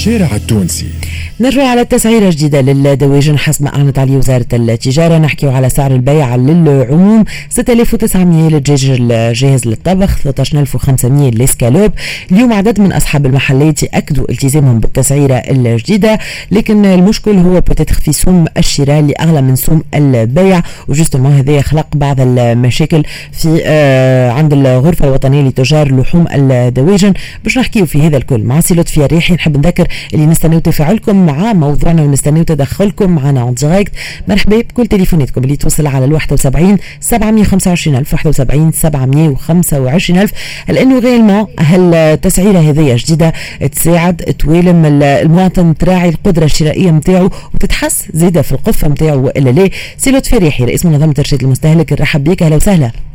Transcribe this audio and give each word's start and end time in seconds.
الشارع 0.00 0.36
التونسي. 0.36 0.92
نرجع 1.40 1.66
على 1.66 1.80
التسعيرة 1.80 2.30
جديدة 2.30 2.60
للدواجن 2.60 3.38
حسب 3.38 3.64
ما 3.64 3.74
أعلنت 3.74 3.98
عليه 3.98 4.16
وزارة 4.16 4.46
التجارة. 4.52 5.18
نحكي 5.18 5.48
على 5.48 5.70
سعر 5.70 5.90
البيع 5.90 6.36
للعموم. 6.36 7.24
6900 7.50 8.48
للدجاج 8.48 8.96
الجاهز 9.00 9.66
للطبخ 9.66 10.18
13500 10.18 11.30
للسكالوب 11.30 11.92
اليوم 12.32 12.52
عدد 12.52 12.80
من 12.80 12.92
أصحاب 12.92 13.26
المحلات 13.26 13.82
يأكدوا 13.82 14.30
التزامهم 14.30 14.80
بالتسعيرة 14.80 15.34
الجديدة 15.34 16.18
لكن 16.50 16.84
المشكل 16.84 17.38
هو 17.38 17.60
بتتخ 17.60 18.00
في 18.00 18.12
سوم 18.12 18.44
الشراء 18.58 18.98
اللي 19.00 19.12
أغلى 19.20 19.42
من 19.42 19.56
سوم 19.56 19.82
البيع. 19.94 20.62
وجوستومون 20.88 21.32
هذا 21.32 21.60
خلق 21.60 21.86
بعض 21.94 22.16
المشاكل 22.20 23.02
في 23.32 23.62
آه 23.64 24.30
عند 24.30 24.52
الغرفة 24.52 25.04
الوطنية 25.08 25.48
لتجار 25.48 26.00
لحوم 26.00 26.26
الدواجن. 26.32 27.12
باش 27.44 27.58
نحكيو 27.58 27.86
في 27.86 28.02
هذا 28.02 28.16
الكل 28.16 28.40
مع 28.40 28.60
سي 28.60 28.74
لطفي 28.74 29.04
الريحي 29.04 29.34
نحب 29.34 29.56
نذكر 29.56 29.86
اللي 30.14 30.26
نستناو 30.26 30.58
تفاعلكم 30.58 31.29
مع 31.30 31.52
موضوعنا 31.52 32.02
ونستناو 32.02 32.42
تدخلكم 32.42 33.10
معنا 33.10 33.42
en 33.42 33.54
direct 33.54 33.92
مرحبا 34.28 34.60
بكل 34.60 34.86
تليفوناتكم 34.86 35.44
اللي 35.44 35.56
توصل 35.56 35.86
على 35.86 36.04
ال 36.04 36.12
71 36.12 36.78
725 37.00 37.96
ألف 37.96 38.12
71 38.12 38.72
725 38.72 40.20
ألف. 40.20 40.32
لأنه 40.68 40.98
vraiment 40.98 41.46
هالتسعيره 41.60 42.58
هذه 42.58 42.96
جديدة 42.96 43.32
تساعد 43.72 44.16
توالم 44.16 45.02
المواطن 45.02 45.74
تراعي 45.74 46.08
القدرة 46.08 46.44
الشرائية 46.44 46.90
نتاعو 46.90 47.30
وتتحس 47.54 48.04
زيادة 48.14 48.42
في 48.42 48.52
القفة 48.52 48.88
نتاعو 48.88 49.26
وإلا 49.26 49.50
لا؟ 49.50 49.70
سي 49.96 50.10
لطفي 50.10 50.36
رئيس 50.38 50.86
منظمة 50.86 51.12
ترشيد 51.12 51.42
المستهلك 51.42 51.92
نرحب 51.92 52.24
بك 52.24 52.42
أهلا 52.42 52.56
وسهلا. 52.56 53.09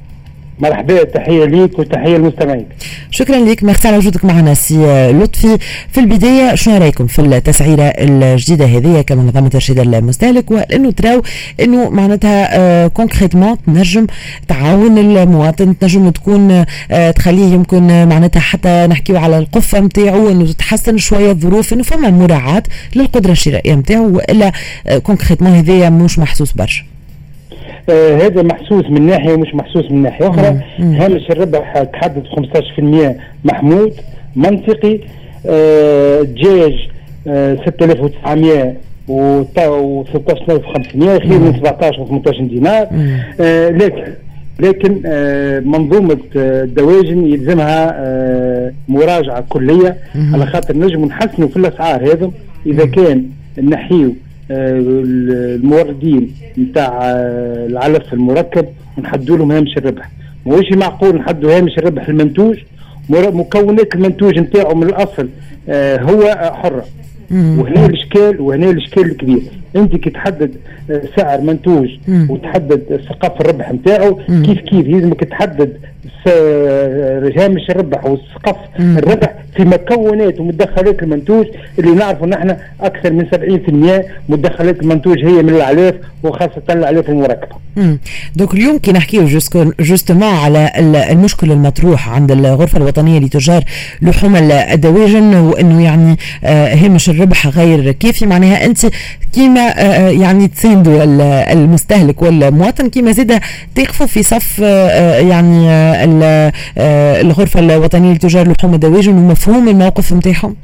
مرحبا 0.60 1.04
تحية 1.04 1.46
ليك 1.46 1.80
وتحية 1.80 2.18
للمستمعين 2.18 2.66
شكرا 3.12 3.36
لك. 3.38 3.64
ميرسي 3.64 3.88
على 3.88 3.98
وجودك 3.98 4.26
معنا 4.26 4.54
سي 4.54 5.12
لطفي. 5.12 5.58
في 5.92 6.00
البداية 6.00 6.56
شنو 6.56 6.78
رأيكم 6.78 7.08
في 7.08 7.20
التسعيرة 7.22 7.84
الجديدة 7.84 8.66
هذه؟ 8.66 9.02
كمنظمه 9.02 9.48
ترشيد 9.48 9.80
المستهلك 9.80 10.52
وانه 10.52 10.92
تراو 10.92 11.22
إنه 11.60 11.90
معناتها 11.90 12.88
concrètement 12.88 13.58
تنجم 13.66 14.08
تعاون 14.48 14.98
المواطن 14.98 15.78
تنجم 15.78 16.10
تكون 16.10 16.66
آه، 16.92 17.12
تخليه 17.12 17.54
يمكن 17.54 18.10
معناتها 18.10 18.40
حتى 18.40 18.88
نحكيو 18.88 19.18
على 19.18 19.38
القفه 19.38 19.80
نتاعو 19.80 20.30
إنه 20.32 20.46
تتحسن 20.46 20.98
شوية 20.98 21.32
الظروف 21.32 21.74
إنه 21.74 21.84
فما 21.84 22.10
مراعاة 22.10 22.64
للقدرة 22.96 23.32
الشرائية 23.32 23.74
نتاعو 23.74 24.16
وإلا 24.16 24.52
concrètement 25.04 25.52
هذايا 25.52 25.90
مش 25.90 26.20
محسوس 26.20 26.52
برشا. 26.52 26.95
آه 27.90 28.16
هذا 28.18 28.42
محسوس 28.44 28.86
من 28.90 29.02
ناحية 29.06 29.34
ومش 29.34 29.56
محسوس 29.56 29.92
من 29.92 30.02
ناحية. 30.02 30.30
أخرى 30.30 30.62
هامش 30.80 31.30
الربح 31.32 31.84
تحدد 31.84 32.24
15% 32.28 33.16
محمود. 33.46 33.94
منطقي 34.36 35.00
آه 35.48 36.22
دجاج 36.22 36.74
آه 37.28 37.56
6900 37.66 38.74
و 39.08 39.44
16500 40.14 41.20
خير 41.20 41.40
من 41.40 41.54
17 41.54 42.02
و 42.02 42.06
18 42.06 42.42
دينار 42.44 42.88
آه 43.42 43.70
لكن 43.70 44.04
لكن 44.60 45.02
آه 45.06 45.60
منظومة 45.60 46.18
آه 46.38 46.64
الدواجن 46.64 47.26
يلزمها 47.28 47.94
آه 47.96 48.74
مراجعة 48.88 49.46
كلية 49.50 49.98
على 50.34 50.46
خاطر 50.46 50.78
نجم 50.78 51.06
نحسنوا 51.06 51.48
في 51.48 51.58
الأسعار 51.58 52.04
هذا 52.14 52.32
إذا 52.66 52.86
كان 52.86 53.24
نحيو 53.64 54.14
الموردين 54.52 56.36
نتاع 56.58 57.00
العلف 57.70 58.14
المركب 58.14 58.66
ونحدوا 58.98 59.38
لهم 59.38 59.52
هامش 59.52 59.78
الربح. 59.78 60.10
ماهوش 60.46 60.72
معقول 60.72 61.16
نحدوا 61.16 61.58
هامش 61.58 61.78
الربح 61.78 62.08
المنتوج؟ 62.10 62.58
مكونات 63.10 63.96
المنتوج 63.96 64.40
نتاعو 64.40 64.76
من 64.76 64.88
الأصل 64.88 65.30
هو 66.10 66.52
حرة. 66.54 66.86
وهنا 67.32 67.86
الإشكال 67.86 68.42
وهنا 68.42 68.70
الإشكال 68.70 69.06
الكبير. 69.06 69.42
أنت 69.76 69.96
كي 69.96 70.10
تحدد 70.10 70.56
سعر 71.16 71.42
منتوج 71.42 71.90
وتحدد 72.30 73.02
سقف 73.10 73.42
الربح 73.42 73.72
نتاعو 73.72 74.16
كيف 74.16 74.60
كيف؟ 74.60 74.88
لازمك 74.88 75.24
تحدد 75.24 75.78
هامش 77.38 77.70
الربح 77.70 78.06
وسقف 78.06 78.56
الربح 78.80 79.34
في 79.56 79.64
مكونات 79.64 80.40
ومدخلات 80.40 81.04
المنتوج 81.04 81.46
اللي 81.80 81.92
نعرفوا 81.92 82.28
نحن 82.28 82.56
أكثر 82.82 83.14
من 83.14 83.26
70% 84.02 84.06
مدخلات 84.30 84.80
المنتوج 84.82 85.26
هي 85.26 85.44
من 85.44 85.50
الأعلاف 85.50 85.96
وخاصة 86.24 86.62
الأعلاف 86.70 87.10
المركبة. 87.10 87.56
donc 88.36 88.54
اليوم 88.54 88.78
كي 88.78 88.92
نحكيو 88.92 89.26
justement 89.80 90.24
على 90.24 90.72
المشكل 91.12 91.52
المطروح 91.52 92.10
عند 92.10 92.32
الغرفة 92.32 92.78
الوطنية 92.78 93.20
لتجار 93.20 93.64
لحوم 94.02 94.36
الدواجن 94.36 95.36
وإنه 95.36 95.84
يعني 95.84 96.18
هامش 96.84 97.10
الربح 97.10 97.48
غير 97.48 97.92
كافي 97.92 98.26
معناها 98.26 98.66
أنت 98.66 98.86
كيما 99.34 99.70
يعني 100.10 100.48
تساندوا 100.48 101.04
المستهلك 101.54 102.22
والمواطن 102.22 102.90
كيما 102.90 103.12
زاد 103.12 103.40
تقفوا 103.76 104.06
في 104.08 104.24
صف 104.24 104.60
يعني 104.60 105.68
الغرفة 107.22 107.60
الوطنية 107.60 108.14
لتجار 108.14 108.48
لحوم 108.52 108.74
الدواجن 108.74 109.14
ومفهوم 109.18 109.68
الموقف 109.70 110.14
نتاعهم؟ 110.14 110.56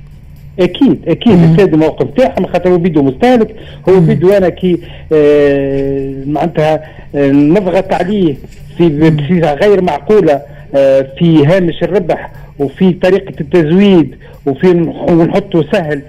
أكيد 0.59 0.99
أكيد. 1.07 1.43
السيد 1.43 1.73
الموقف 1.73 2.07
تاعهم 2.17 2.45
خاطر 2.47 2.69
هو 2.69 2.77
بيدو 2.77 3.03
مستهلك. 3.03 3.55
هو 3.89 3.99
بيدو 3.99 4.31
أنا 4.31 4.49
كي 4.49 4.79
آه 5.13 6.13
معناتها 6.27 6.83
آه 7.15 7.31
نضغط 7.31 7.93
عليه 7.93 8.35
في 8.77 8.89
بصيغه 9.09 9.53
غير 9.53 9.81
معقولة 9.81 10.41
آه 10.75 11.07
في 11.19 11.45
هامش 11.45 11.83
الربح 11.83 12.31
وفي 12.59 12.91
طريقة 12.91 13.33
التزويد 13.41 14.15
وفي 14.45 14.67
ونحطه 15.09 15.63
سهل 15.71 16.01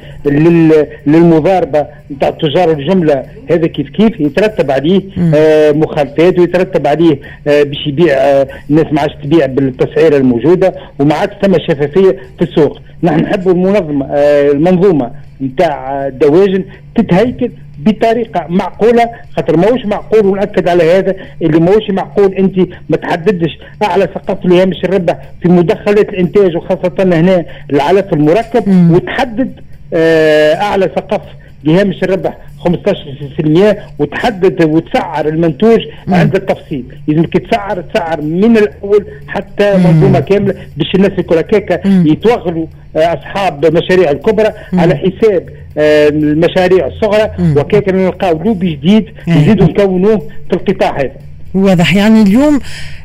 للمضاربة 1.07 1.87
نتاع 2.11 2.31
تجار 2.31 2.71
الجملة. 2.73 3.23
هذا 3.51 3.67
كيف 3.67 3.89
كيف؟ 3.89 4.21
يترتب 4.21 4.71
عليه 4.71 5.03
آه 5.35 5.73
مخالفات 5.73 6.39
ويترتب 6.39 6.87
عليه 6.87 7.19
آه 7.47 7.63
باش 7.63 7.87
يبيع 7.87 8.15
آه 8.15 8.49
الناس 8.71 8.87
ما 8.93 9.01
عادش 9.01 9.13
تبيع 9.23 9.47
بالتسعيرة 9.47 10.17
الموجودة 10.17 10.75
وما 10.99 11.15
عادش 11.15 11.33
ثم 11.43 11.53
شفافية 11.59 12.17
في 12.39 12.43
السوق. 12.43 12.79
نحن 13.03 13.21
نحبوا 13.21 13.53
المنظمة 13.53 14.07
آه 14.11 14.51
المنظومة 14.51 15.11
نتاع 15.43 16.07
الدواجن 16.07 16.65
تتهيكل 16.95 17.51
بطريقة 17.87 18.47
معقولة 18.49 19.11
خاطر 19.37 19.57
ماهوش 19.57 19.87
معقول 19.87 20.27
ونأكد 20.27 20.69
على 20.69 20.99
هذا 20.99 21.15
اللي 21.43 21.61
ماهوش 21.61 21.91
معقول 21.91 22.35
أنت 22.35 22.59
ما 22.89 22.97
تحددش 22.97 23.59
أعلى 23.83 24.09
سقف 24.15 24.45
لهامش 24.47 24.77
الربح 24.85 25.19
في 25.43 25.49
مدخلات 25.49 26.09
الإنتاج 26.09 26.57
وخاصة 26.57 26.93
هنا 26.99 27.45
العلف 27.73 28.13
المركب. 28.13 28.91
وتحدد 28.91 29.61
آه 29.95 30.55
أعلى 30.55 30.91
سقف 30.97 31.21
لهامش 31.65 32.03
الربح 32.03 32.39
15% 32.65 33.77
وتحدد 33.99 34.65
وتسعر 34.65 35.29
المنتوج 35.29 35.81
مم. 36.07 36.15
عند 36.15 36.35
التفصيل. 36.37 36.85
لازمك 37.09 37.37
تسعر 37.39 37.81
تسعر 37.81 38.21
من 38.21 38.57
الأول 38.57 39.07
حتى 39.27 39.77
مم. 39.77 39.87
منظومة 39.87 40.21
كاملة 40.21 40.55
باش 40.77 40.95
الناس 40.95 41.13
الكل 41.19 41.39
هكاك 41.39 41.83
يتوغلوا 41.87 42.67
أصحاب 42.97 43.65
المشاريع 43.65 44.11
الكبرى 44.11 44.53
مم. 44.73 44.81
على 44.81 44.95
حساب 44.97 45.49
المشاريع 45.77 46.87
الصغرى. 46.87 47.31
وكيك 47.57 47.89
نلقاو 47.89 48.43
لوبي 48.45 48.73
جديد 48.75 49.05
نزيدوا 49.29 49.67
نكونوه 49.67 50.19
في 50.19 50.53
القطاع 50.53 51.01
هذا. 51.01 51.11
واضح. 51.55 51.95
يعني 51.97 52.23
اليوم 52.23 52.61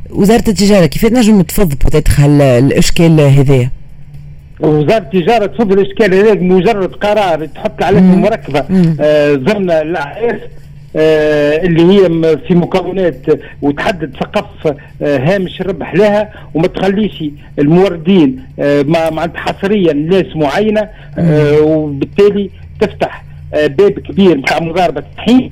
وزارة 0.09 0.43
التجارة 0.47 0.85
كيف 0.85 1.05
تنجم 1.05 1.41
تفض 1.41 1.73
بوتيتخ 1.83 2.19
الإشكال 2.19 3.19
هذايا؟ 3.21 3.69
وزاره 4.59 4.97
التجارة 4.97 5.45
تفضل 5.45 5.79
الاشكال 5.79 6.13
هذا 6.13 6.33
مجرد 6.33 6.93
قرار 6.95 7.45
تحط 7.45 7.83
عليه 7.83 7.99
المركبة. 7.99 8.63
آه 9.01 9.35
ضمن 9.35 9.71
الاعلاف 9.71 10.41
آه 10.95 11.57
اللي 11.65 11.83
هي 11.83 12.37
في 12.47 12.55
مكونات 12.55 13.21
وتحدد 13.61 14.15
سقف 14.19 14.67
آه 15.01 15.17
هامش 15.17 15.61
الربح 15.61 15.93
لها 15.95 16.29
وما 16.53 16.67
تخليش 16.67 17.23
الموردين 17.59 18.39
آه 18.59 18.81
معناتها 18.83 19.39
حصريا 19.39 19.93
ناس 19.93 20.35
معينة 20.35 20.89
آه 21.17 21.61
وبالتالي 21.61 22.49
تفتح 22.81 23.23
آه 23.53 23.67
باب 23.67 23.91
كبير 23.91 24.37
بتاع 24.37 24.59
مضاربة 24.59 24.99
التحقيق 24.99 25.51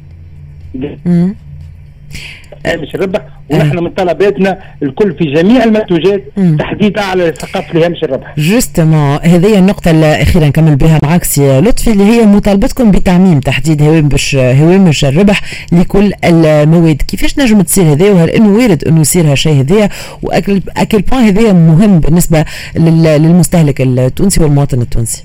هامش 2.66 2.96
الربح. 2.96 3.22
ونحن 3.50 3.84
من 3.84 3.90
طلباتنا 3.90 4.60
الكل 4.84 5.14
في 5.14 5.34
جميع 5.34 5.64
المنتوجات 5.64 6.24
تحديد 6.60 6.98
اعلى 6.98 7.34
سقف 7.38 7.76
لهامش 7.76 8.04
الربح. 8.04 8.34
justement 8.38 9.20
هذه 9.24 9.60
النقطة 9.60 9.92
الأخيرة 9.92 10.46
نكمل 10.46 10.76
بها 10.76 11.00
معك 11.04 11.24
سي 11.24 11.62
لطفي 11.62 11.92
اللي 11.92 12.04
هي 12.04 12.26
مطالبتكم 12.26 12.92
بتعميم 12.92 13.40
تحديد 13.40 13.82
هوامش 13.82 14.36
هوامش 14.36 15.06
الربح 15.06 15.42
لكل 15.72 16.14
المواد، 16.24 17.02
كيفاش 17.08 17.40
نجم 17.40 17.62
تصير 17.62 17.84
هذا 17.84 18.12
وهل 18.12 18.30
انه 18.30 18.50
وارد 18.50 18.84
أنه 18.84 19.02
يصير 19.02 19.32
هالشيء 19.32 19.62
هذايا 19.62 19.90
و 20.22 20.62
à 20.78 20.83
quel 20.83 21.02
point 21.02 21.24
هذايا 21.24 21.54
مهم 21.54 22.00
بالنسبة 22.00 22.46
للمستهلك 22.76 23.82
التونسي 23.82 24.44
والمواطن 24.44 24.82
التونسي. 24.82 25.24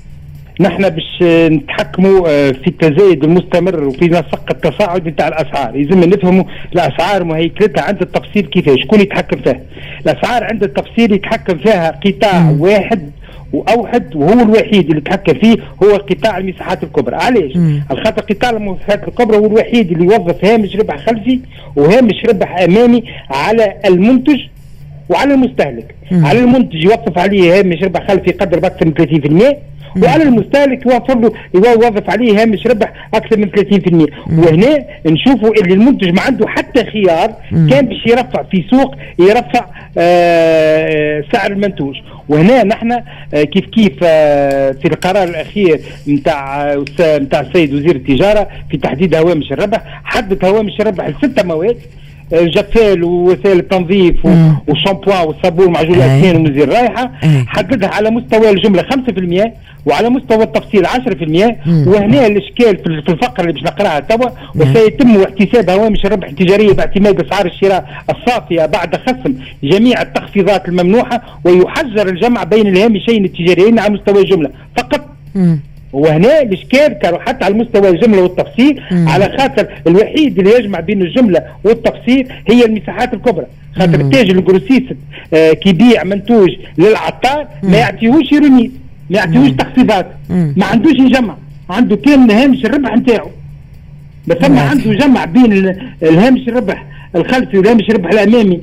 نحن 0.61 0.89
باش 0.89 1.23
نتحكموا 1.51 2.21
في 2.51 2.67
التزايد 2.67 3.23
المستمر 3.23 3.83
وفي 3.83 4.05
نسق 4.07 4.45
التصاعد 4.51 5.03
بتاع 5.03 5.27
الأسعار. 5.27 5.75
لازم 5.77 5.99
نفهموا 6.09 6.43
الأسعار 6.73 7.23
مهيكلتها 7.23 7.83
عند 7.83 8.01
التفصيل 8.01 8.45
كيفاش 8.45 8.81
شكون 8.81 8.99
يتحكم 9.01 9.37
فيها. 9.41 9.59
الأسعار 10.05 10.43
عند 10.43 10.63
التفصيل 10.63 11.13
يتحكم 11.13 11.57
فيها 11.57 11.99
قطاع 12.05 12.55
واحد 12.59 13.11
وأوحد 13.53 14.15
وهو 14.15 14.39
الوحيد 14.41 14.89
اللي 14.89 15.01
تحكم 15.01 15.33
فيه 15.33 15.55
هو 15.83 15.95
قطاع 15.95 16.37
المساحات 16.37 16.83
الكبرى. 16.83 17.15
علاش؟ 17.15 17.51
الخاطر 17.91 18.21
قطاع 18.33 18.49
المساحات 18.49 19.07
الكبرى 19.07 19.37
هو 19.37 19.45
الوحيد 19.45 19.91
اللي 19.91 20.03
يوظف 20.05 20.45
هامش 20.45 20.75
ربح 20.75 20.97
خلفي 20.97 21.39
وهامش 21.75 22.25
ربح 22.29 22.59
أمامي 22.59 23.03
على 23.29 23.73
المنتج 23.85 24.39
وعلى 25.09 25.33
المستهلك. 25.33 25.95
مم. 26.11 26.25
على 26.25 26.39
المنتج 26.39 26.83
يوظف 26.83 27.17
عليه 27.17 27.59
هامش 27.59 27.83
ربح 27.83 28.07
خلفي 28.07 28.29
يقدر 28.29 28.59
باكثر 28.59 28.85
من 28.85 28.93
30% 28.93 29.70
وعلى 30.03 30.23
المستهلك 30.23 30.85
يوفر 30.85 31.19
له 31.19 31.31
يوظف 31.55 32.09
عليه 32.09 32.41
هامش 32.41 32.67
ربح 32.67 32.93
أكثر 33.13 33.37
من 33.37 33.49
30% 33.49 34.39
وهنا 34.39 34.85
نشوفوا 35.05 35.49
اللي 35.61 35.73
المنتج 35.73 36.09
ما 36.09 36.21
عنده 36.21 36.47
حتى 36.47 36.83
خيار 36.85 37.33
كان 37.51 37.85
باش 37.85 38.05
يرفع 38.07 38.43
في 38.51 38.63
سوق 38.71 38.95
يرفع 39.19 39.65
آه 39.97 41.23
سعر 41.33 41.51
المنتوج. 41.51 41.95
وهنا 42.29 42.63
نحن 42.63 42.91
آه 42.91 43.43
كيف 43.43 43.65
كيف 43.65 43.93
آه 44.03 44.71
في 44.71 44.87
القرار 44.87 45.23
الأخير 45.23 45.79
نتاع 46.07 46.73
نتاع 47.01 47.39
السيد 47.41 47.73
وزير 47.73 47.95
التجارة 47.95 48.47
في 48.71 48.77
تحديد 48.77 49.15
هوامش 49.15 49.51
الربح 49.51 49.81
حدد 50.03 50.45
هوامش 50.45 50.71
الربح 50.81 51.07
لسته 51.07 51.43
مواد 51.43 51.77
جفال 52.33 53.03
ووسائل 53.03 53.59
التنظيف 53.59 54.15
والشامبوان 54.67 55.27
والصابون 55.27 55.65
ومعجون 55.65 55.95
الاسنان 55.95 56.35
ومزيل 56.35 56.63
الرائحة 56.63 57.11
حددها 57.47 57.89
على 57.89 58.09
مستوى 58.11 58.49
الجملة 58.49 58.81
5% 58.83 59.49
وعلى 59.85 60.09
مستوى 60.09 60.43
التفصيل 60.43 60.85
10% 60.85 61.55
وهنا 61.87 62.27
الإشكال 62.27 62.77
في 62.77 63.11
الفقره 63.11 63.41
اللي 63.41 63.53
باش 63.53 63.63
نقراها 63.63 63.99
توا. 63.99 64.29
وسيتم 64.55 65.21
احتساب 65.23 65.69
هوامش 65.69 66.05
الربح 66.05 66.27
التجاريه 66.27 66.73
باعتماد 66.73 67.25
اسعار 67.25 67.45
الشراء 67.45 67.89
الصافية 68.09 68.65
بعد 68.65 68.95
خصم 68.95 69.33
جميع 69.63 70.01
التخفيضات 70.01 70.67
الممنوحة 70.69 71.21
ويحجر 71.45 72.07
الجمع 72.09 72.43
بين 72.43 72.67
الهامشين 72.67 73.25
التجاريين 73.25 73.79
على 73.79 73.93
مستوى 73.93 74.21
الجملة 74.21 74.49
فقط. 74.77 75.01
وهنا 75.93 76.41
الإشكال 76.41 76.87
كانوا 76.93 77.19
حتى 77.19 77.45
على 77.45 77.53
مستوى 77.53 77.89
الجملة 77.89 78.21
والتفصيل 78.21 78.81
مم. 78.91 79.07
على 79.09 79.37
خاطر 79.39 79.67
الوحيد 79.87 80.39
اللي 80.39 80.51
يجمع 80.59 80.79
بين 80.79 81.01
الجملة 81.01 81.41
والتفصيل 81.63 82.27
هي 82.49 82.65
المساحات 82.65 83.13
الكبرى. 83.13 83.45
خاطر 83.75 83.99
التاجر 83.99 84.35
ال 84.35 84.41
grossiste 84.41 84.95
آه 85.33 85.51
كي 85.53 85.69
يبيع 85.69 86.03
منتوج 86.03 86.49
للعطار 86.77 87.47
ما 87.63 87.77
يعطيهوش 87.77 88.31
remises 88.31 88.71
ما 89.11 89.17
يعطيهوش 89.17 89.49
تخفيضات 89.51 90.07
ما 90.29 90.65
عندوش 90.65 90.93
يجمع 90.93 91.35
عنده 91.69 91.95
كان 91.95 92.31
هامش 92.31 92.65
الربح 92.65 92.95
نتاعو. 92.95 93.29
بس 94.27 94.49
ما 94.49 94.61
عنده 94.61 94.93
جمع 94.93 95.25
بين 95.25 95.75
الهامش 96.03 96.47
الربح 96.47 96.85
الخلفي 97.15 97.57
والهامش 97.57 97.89
الربح 97.89 98.09
الأمامي 98.09 98.61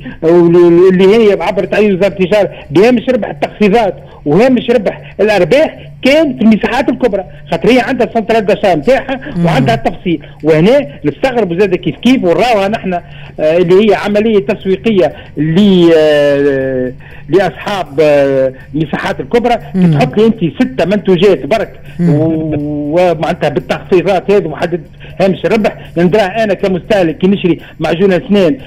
اللي 0.92 1.04
هي 1.16 1.42
عبر 1.42 1.68
عليه 1.72 1.94
وزارة 1.94 2.12
التجاره 2.12 2.50
بهامش 2.70 3.08
ربح 3.08 3.28
التخفيضات 3.28 3.94
وهامش 4.28 4.70
ربح. 4.70 5.14
الأرباح 5.20 5.76
كان 6.02 6.36
في 6.38 6.42
المساحات 6.42 6.88
الكبرى. 6.88 7.24
خاطر 7.50 7.70
هي 7.70 7.80
عندها 7.80 8.08
سنترال 8.14 8.46
داشا 8.46 8.74
نتاعها 8.74 9.20
وعندها 9.44 9.74
التفصيل 9.74 10.22
وهنا 10.42 10.86
نستغربوا 11.04 11.58
زاد 11.58 11.74
كيف 11.74 11.96
كيف 11.96 12.24
ونراوها 12.24 12.68
نحن 12.68 12.92
آه 12.94 13.02
اللي 13.40 13.90
هي 13.90 13.94
عملية 13.94 14.46
تسويقية 14.46 15.12
ل 15.36 15.90
آه 15.96 16.92
لأصحاب 17.28 17.86
آه 18.00 18.52
المساحات 18.74 19.20
الكبرى. 19.20 19.56
تحط 19.92 20.16
لي 20.18 20.26
أنت 20.26 20.38
ستة 20.62 20.84
منتوجات 20.84 21.46
برك. 21.46 21.80
ومعناتها 22.00 23.48
بالتخفيضات 23.48 24.30
هذه 24.30 24.48
محدد 24.48 24.80
هامش 25.20 25.44
الربح 25.44 25.76
ندراه 25.96 26.22
أنا 26.22 26.54
كمستهلك 26.54 27.18
كي 27.18 27.26
نشري 27.26 27.58
معجون 27.80 28.12
اسنان 28.12 28.58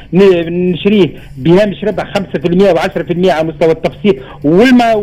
نشريه 0.73 1.07
بهامش 1.37 1.83
ربح 1.83 2.13
5% 2.13 2.19
و10% 2.73 3.27
على 3.29 3.47
مستوى 3.47 3.71
التفصيل. 3.71 4.19
والما 4.43 4.93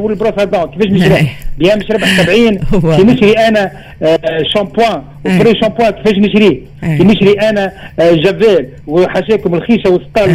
وال 0.00 0.08
brosse 0.08 0.32
كيفاش 0.66 0.86
نشريه 0.92 1.28
بهامش 1.58 1.90
ربح 1.90 2.20
70 2.22 2.58
كي 2.96 3.02
نشري 3.04 3.32
أنا؟ 3.32 3.70
آه 4.02 4.42
شامبوان. 4.54 5.02
و 5.24 5.60
après-shampooing 5.60 5.90
كيفاش 5.90 6.18
نشريه 6.18 6.60
كي 6.80 7.04
نشري 7.04 7.32
أنا 7.32 7.72
آه 8.00 8.12
جافيل 8.12 8.66
وحاشاكم 8.86 9.54
الخيشة 9.54 9.90
والسطل 9.90 10.30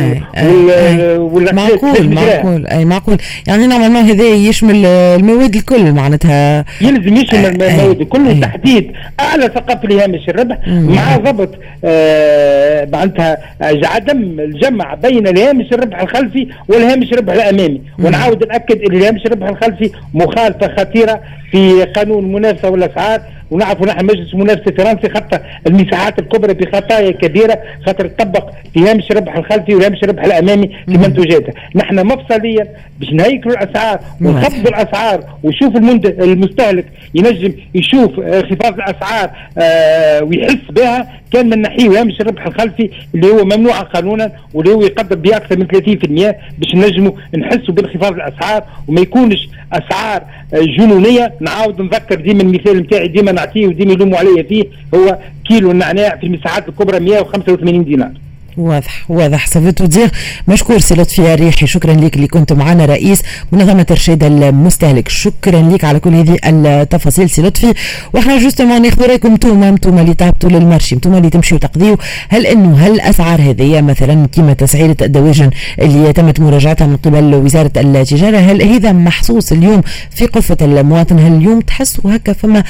معقول 1.54 2.10
معقول 2.10 2.68
اي 2.68 2.86
معقول. 2.86 3.18
يعني 3.48 3.68
normalement 3.68 4.02
هذا 4.02 4.24
يشمل 4.24 4.86
المواد 4.86 5.56
الكل 5.56 5.92
معناتها. 5.92 6.66
يلزم 6.82 7.16
يشمل 7.16 7.46
المواد 7.46 8.02
الكل 8.02 8.42
تحديد 8.42 8.92
أعلى 9.20 9.44
ثقافة 9.44 9.88
لهامش 9.88 10.30
الربح 10.30 10.58
مع 10.68 11.18
ضبط 11.18 11.50
آه 11.86 12.88
معناتها 12.94 13.38
عدم 13.62 14.40
الجمع 14.40 14.94
بين 14.94 15.28
الهامش 15.28 15.66
الربح 15.74 16.02
الخلفي 16.02 16.48
والهامش 16.68 17.14
الربح 17.14 17.34
الأمامي. 17.34 17.81
ونعاود 18.00 18.48
نأكد 18.48 18.81
إن 18.81 18.96
الهامش 18.98 19.26
الربح 19.26 19.48
الخلفي 19.48 19.92
مخالفة 20.14 20.76
خطيرة 20.78 21.22
في 21.52 21.84
قانون 21.84 22.26
المنافسة 22.26 22.70
والأسعار. 22.70 23.22
ونعرفوا 23.51 23.86
نحن 23.86 24.06
مجلس 24.06 24.33
المنافسه 24.33 24.63
الفرنسي 24.68 25.09
خطى 25.09 25.39
المساحات 25.68 26.19
الكبرى 26.19 26.53
بخطايا 26.53 27.12
كبيرة 27.12 27.59
خاطر 27.86 28.07
تطبق 28.07 28.50
في 28.74 28.80
هامش 28.80 29.12
الربح 29.12 29.36
الخلفي 29.38 29.75
وهامش 29.75 30.03
الربح 30.03 30.24
الأمامي 30.24 30.68
في 30.86 30.97
منتوجاتها، 30.97 31.53
نحن 31.75 32.06
مفصليا 32.06 32.68
باش 33.00 33.13
نهيكلوا 33.13 33.56
الأسعار 33.56 34.00
ونخفضوا 34.21 34.69
الأسعار 34.69 35.24
ويشوف 35.44 35.75
المستهلك 36.06 36.86
ينجم 37.15 37.53
يشوف 37.75 38.19
انخفاض 38.19 38.74
الأسعار 38.74 39.31
آه 39.57 40.24
ويحس 40.24 40.57
بها 40.69 41.07
كان 41.33 41.50
من 41.50 41.62
ناحية 41.62 42.01
هامش 42.01 42.21
الربح 42.21 42.45
الخلفي 42.45 42.89
اللي 43.15 43.27
هو 43.27 43.45
ممنوع 43.45 43.80
قانونا 43.81 44.31
واللي 44.53 44.74
هو 44.74 44.81
يقدر 44.81 45.15
بأكثر 45.15 45.57
من 45.59 45.68
30% 45.68 46.36
باش 46.59 46.75
نجموا 46.75 47.12
نحسوا 47.38 47.74
بانخفاض 47.74 48.13
الأسعار 48.13 48.63
وما 48.88 49.01
يكونش 49.01 49.50
أسعار 49.74 50.24
جنونية. 50.53 51.33
نعاود 51.42 51.81
نذكر 51.81 52.15
ديما 52.15 52.42
المثال 52.42 52.77
نتاعي 52.77 53.07
ديما 53.07 53.31
نعطيه 53.31 53.68
وديما 53.68 53.94
يلوموا 53.94 54.18
عليا 54.18 54.44
فيه 54.44 54.63
هو 54.95 55.18
كيلو 55.47 55.71
النعناع 55.71 56.15
في 56.15 56.25
المساحات 56.25 56.69
الكبرى 56.69 57.00
185 57.00 57.83
دينار. 57.83 58.12
واضح 58.57 59.06
واضح. 59.10 59.48
ça 59.48 59.60
veut 59.60 59.86
tout 59.86 59.99
dire 59.99 60.12
مشكور 60.48 60.80
سي 60.80 60.96
لطفي 60.96 61.34
الريحي 61.34 61.68
شكرا 61.68 61.94
لك 61.94 62.16
اللي 62.16 62.28
كنت 62.28 62.54
معنا 62.54 62.86
رئيس 62.86 63.22
منظمة 63.52 63.86
ارشاد 63.92 64.24
المستهلك. 64.24 65.10
شكرا 65.10 65.62
لك 65.62 65.84
على 65.84 66.00
كل 66.00 66.16
هذه 66.16 66.38
التفاصيل 66.46 67.30
سي 67.30 67.42
لطفي 67.42 67.74
وإحنا 68.13 68.38
justement 68.40 68.81
ناخذ 68.81 69.06
رأيكم 69.07 69.31
انتوما 69.31 69.69
انتوما 69.69 70.02
اللي 70.02 70.13
تعبتوا 70.13 70.50
لل 70.50 70.61
marché 70.61 70.96
انتوما 70.96 71.18
اللي 71.18 71.30
تمشيوا 71.30 71.60
تقضيوا. 71.60 71.98
هل 72.30 72.46
إنه 72.46 72.78
هل 72.78 72.92
الاسعار 72.92 73.42
هذه 73.42 73.81
مثلا 73.81 74.28
كما 74.28 74.54
تسعيره 74.54 74.98
الدواجن 75.02 75.50
اللي 75.81 76.13
تمت 76.13 76.40
مراجعتها 76.40 76.88
من 76.88 76.98
قبل 76.98 77.36
وزارة 77.36 77.72
التجارة 77.78 78.38
هل 78.38 78.62
هذا 78.62 78.92
محسوس 78.92 79.52
اليوم 79.52 79.81
في 80.12 80.25
قفة 80.25 80.57
المواطن؟ 80.62 81.19
هل 81.19 81.33
اليوم 81.33 81.62
تحسوا 81.62 82.16
هكا 82.16 82.33
فما 82.33 82.64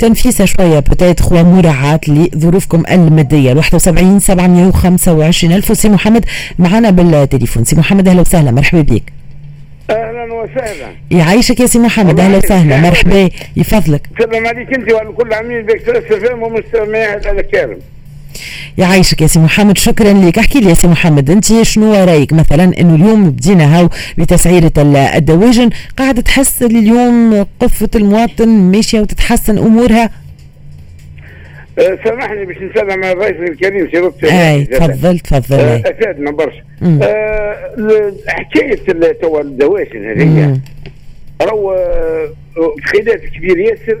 تنفيسه 0.00 0.44
شوية 0.44 0.78
petite 0.78 1.32
ومراعاه 1.32 2.00
لظروفكم 2.08 2.82
المادية. 2.90 3.54
71 3.54 4.18
725 4.20 5.52
ألف. 5.52 5.76
سي 5.76 5.88
محمد 5.88 6.24
معنا 6.58 6.90
بالتليفون. 6.90 7.64
سي 7.64 7.76
محمد 7.76 8.08
أهلا 8.08 8.20
وسهلا. 8.20 8.50
مرحبا 8.50 8.80
بك. 8.80 9.02
أهلا 9.90 10.32
وسهلا. 10.32 10.88
يعيشك 11.10 11.60
يا 11.60 11.66
سي 11.66 11.78
محمد. 11.78 12.20
أهلا 12.20 12.36
وسهلا. 12.36 12.76
مرحبا. 12.76 13.30
يفضلك. 13.56 14.02
سلام 14.18 14.46
عليك 14.46 14.74
أنت 14.74 14.92
وعلى 14.92 15.12
كل 15.12 15.32
عاملين 15.32 15.66
بك 15.66 15.78
فهم 16.08 16.42
ومستمعات 16.42 17.26
الكرام 17.26 17.78
يعيشك 18.78 19.22
يا 19.22 19.26
سي 19.26 19.38
محمد. 19.38 19.78
شكرا 19.78 20.12
لك 20.12 20.38
احكي 20.38 20.60
لي 20.60 20.68
يا 20.68 20.74
سي 20.74 20.88
محمد 20.88 21.30
انت 21.30 21.62
شنو 21.62 22.04
رأيك 22.04 22.32
مثلا 22.32 22.64
إنه 22.80 22.94
اليوم 22.94 23.30
بدينا 23.30 23.78
هاو 23.78 23.88
بتسعيرة 24.18 24.72
الدواجن؟ 25.16 25.70
قاعدة 25.96 26.22
تحس 26.22 26.62
اليوم 26.62 27.46
قفة 27.60 27.88
المواطن 27.94 28.48
ماشية 28.48 29.00
وتتحسن 29.00 29.58
أمورها؟ 29.58 30.10
أه 31.78 31.98
سامحني 32.04 32.44
باش 32.44 32.56
نسلم 32.56 33.04
على 33.04 33.12
الرئيس 33.12 33.36
الكريم 33.50 33.90
سي 33.90 33.98
لطفي 33.98 34.26
أي 34.32 34.64
تفضل 34.64 35.18
تفضل. 35.18 35.58
أه 35.58 35.82
أفادنا 35.86 36.30
برشا. 36.30 36.62
أه 36.82 38.12
حكاية 38.28 39.12
توا 39.22 39.40
الدواجن 39.40 40.04
هذه 40.10 40.60
راهو 41.42 41.76
خلاف 42.84 43.20
كبير 43.36 43.58
ياسر. 43.58 43.98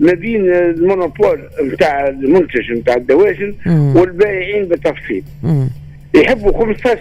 ما 0.00 0.12
بين 0.12 0.52
المونوبول 0.54 1.40
نتاع 1.72 2.08
المنتج 2.08 2.72
نتاع 2.72 2.94
الدواجن 2.94 3.54
والبائعين 3.66 4.68
بالتفصيل. 4.68 5.24
يحبوا 6.14 6.64
15 6.64 6.96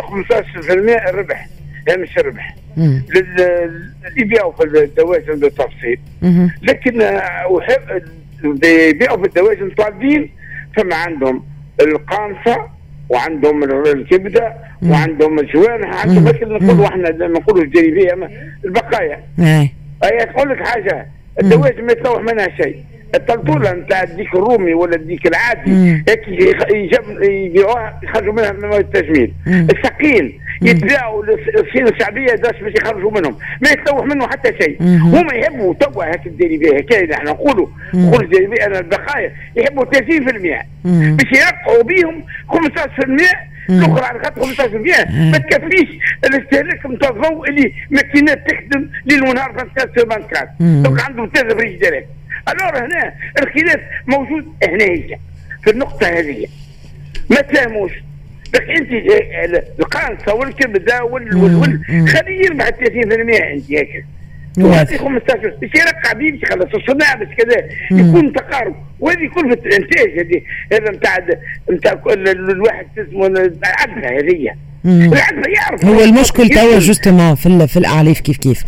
15% 0.00 1.08
الربح 1.08 1.48
هامش 1.88 2.18
الربح. 2.18 2.56
اللي 2.78 3.70
يبيعوا 4.16 4.52
في 4.52 4.64
الدواجن 4.64 5.34
بالتفصيل. 5.40 5.98
لكن 6.62 6.94
يبيعوا 8.64 9.16
في 9.16 9.24
الدواجن 9.24 9.70
طالبين 9.70 10.30
فما 10.76 10.94
عندهم 10.94 11.44
القانصه 11.80 12.66
وعندهم 13.08 13.64
الكبدة 13.64 14.54
وعندهم 14.82 15.38
الجوانح 15.38 16.06
عندهم 16.06 16.24
مثل 16.24 16.48
نقولوا 16.48 16.86
إحنا 16.86 17.08
لما 17.08 17.38
نقولوا 17.38 17.64
الجريبيه 17.64 18.30
البقايا. 18.64 19.24
أي 20.04 20.26
تقول 20.26 20.50
لك 20.50 20.66
حاجة. 20.66 21.06
الدواجن 21.40 21.84
ما 21.84 21.92
يتلوح 21.92 22.22
منها 22.22 22.48
شيء. 22.56 22.76
الطلطوله 23.14 23.72
نتاع 23.72 24.02
الديك 24.02 24.34
الرومي 24.34 24.74
ولا 24.74 24.96
الديك 24.96 25.26
العادي 25.26 26.02
هيك 26.08 26.28
يبيعوها 27.22 28.00
يخرجوا 28.02 28.32
منها 28.32 28.52
من 28.52 28.72
التجميل. 28.72 29.32
الثقيل 29.46 30.38
يتباعوا 30.62 31.24
للصين 31.24 31.88
الشعبية 31.88 32.34
باش 32.34 32.60
باش 32.62 32.72
يخرجوا 32.74 33.10
منهم. 33.10 33.38
ما 33.62 33.70
يتلوح 33.70 34.04
منه 34.04 34.28
حتى 34.28 34.52
شيء. 34.64 34.82
هما 34.82 35.34
يحبوا 35.34 35.74
توا 35.74 36.04
هكا 36.04 36.26
الديري 36.26 36.56
بها 36.56 36.80
هكا 36.80 37.14
إحنا 37.14 37.30
نقولوا. 37.30 37.66
نقول 37.94 38.28
ديري 38.30 38.46
بها 38.46 38.66
أنا 38.66 38.78
البقايا 38.78 39.32
يحبوا 39.56 39.84
30% 39.84 40.66
باش 40.84 41.32
يرقعوا 41.32 41.82
بهم 41.82 42.22
15% 42.48 43.51
الاخرى 43.70 44.04
على 44.04 44.18
خاطر 44.24 44.42
15% 44.42 45.10
ما 45.10 45.38
تكفيش 45.38 45.88
الاستهلاك 46.24 46.86
نتاع 46.86 47.10
الضوء 47.10 47.48
اللي 47.48 47.72
ماكينات 47.90 48.50
تخدم 48.50 48.88
ليل 49.06 49.22
ونهار 49.22 49.50
24 49.50 49.94
sur 49.96 50.12
24 50.12 50.82
donc 50.82 51.00
عندهم 51.00 51.30
ثلاثة 51.34 51.56
فريجيديرات 51.58 52.06
alors 52.48 52.78
هنا 52.86 53.12
الخلاف 53.42 53.80
موجود 54.06 54.44
هنا 54.68 54.84
هي. 54.84 55.18
في 55.64 55.70
النقطة 55.70 56.06
هذه. 56.06 56.46
ما 57.30 57.36
تفهموش. 57.40 57.92
لك 58.54 58.62
انت 58.70 58.90
القانصه 59.80 60.34
والكبده 60.34 61.04
وال 61.04 61.36
وال 61.36 61.54
وال 61.54 62.08
خليه 62.08 62.44
يربح 62.44 62.68
30% 62.68 62.72
انت 62.72 63.72
هكا. 63.72 64.02
وهذه 64.58 64.96
15 64.96 65.48
باش 65.60 65.70
يرقع 65.76 66.12
بيه 66.12 66.30
باش 66.32 66.42
يخلص 66.42 66.74
الصناعة 66.74 67.16
باش 67.16 67.28
كذا 67.36 67.68
يكون 67.90 68.32
تقارب. 68.32 68.74
وهذه 69.02 69.28
كلفه 69.34 69.66
الانتاج 69.66 70.18
هذه؟ 70.18 70.42
هذا 70.72 70.90
نتاع 70.90 71.18
نتاع 71.72 72.02
الواحد 72.16 72.86
اسمه 72.98 73.26
العدفه 73.26 74.18
هذه 74.18 74.50
العدفه 74.84 75.50
يعرف 75.56 75.84
هو 75.84 76.00
المشكل 76.04 76.48
توا 76.48 76.78
جوستومون 76.78 77.34
في 77.34 77.66
في 77.66 77.76
الاعلاف 77.76 78.20
كيف 78.20 78.36
كيف. 78.36 78.62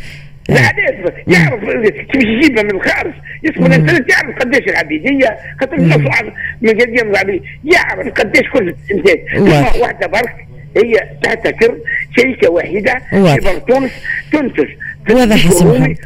العادات 0.51 1.15
يعرف 1.29 1.61
كيف 2.13 2.25
يجيبها 2.25 2.63
من 2.63 2.71
الخارج. 2.71 3.13
يدخل 3.43 3.67
الانترنت 3.67 4.11
يعرف 4.11 4.39
قديش 4.39 4.69
العبيدية 4.69 5.37
خاطر 5.61 5.81
من 6.61 6.71
قديم 6.71 7.11
العبيديه 7.11 7.41
يعرف 7.65 8.09
قديش 8.09 8.51
كل 8.53 8.75
انتاج 8.91 9.19
واحدة 9.81 10.07
برك 10.07 10.47
هي 10.77 10.95
تحتكر 11.23 11.77
شركه 12.17 12.51
واحدة 12.51 12.99
في 13.11 13.61
تونس 13.69 13.91
تنتج 14.33 14.69
واضح 15.11 15.47
محمد 15.47 15.97